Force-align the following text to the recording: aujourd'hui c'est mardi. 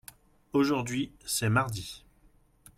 aujourd'hui 0.53 1.13
c'est 1.27 1.47
mardi. 1.51 2.03